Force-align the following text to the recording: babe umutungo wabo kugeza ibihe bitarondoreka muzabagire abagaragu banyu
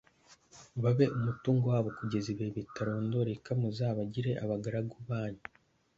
babe 0.83 1.05
umutungo 1.17 1.65
wabo 1.73 1.89
kugeza 1.97 2.27
ibihe 2.33 2.51
bitarondoreka 2.57 3.49
muzabagire 3.61 4.31
abagaragu 4.43 4.97
banyu 5.09 5.43